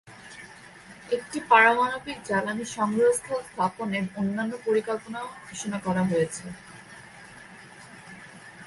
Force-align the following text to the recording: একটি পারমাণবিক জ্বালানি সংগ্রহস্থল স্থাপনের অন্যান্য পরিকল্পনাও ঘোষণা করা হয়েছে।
একটি 1.11 1.37
পারমাণবিক 1.49 2.17
জ্বালানি 2.25 2.65
সংগ্রহস্থল 2.77 3.39
স্থাপনের 3.41 4.05
অন্যান্য 4.15 4.53
পরিকল্পনাও 4.65 5.27
ঘোষণা 5.45 5.77
করা 5.85 6.03
হয়েছে। 6.03 6.45